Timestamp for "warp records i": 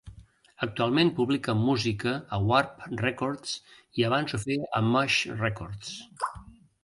2.51-4.07